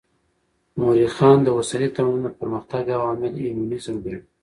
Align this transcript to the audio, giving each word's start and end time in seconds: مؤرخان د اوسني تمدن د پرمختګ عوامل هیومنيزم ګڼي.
مؤرخان 0.79 1.37
د 1.43 1.47
اوسني 1.57 1.87
تمدن 1.95 2.21
د 2.33 2.37
پرمختګ 2.39 2.83
عوامل 2.97 3.33
هیومنيزم 3.41 3.95
ګڼي. 4.05 4.19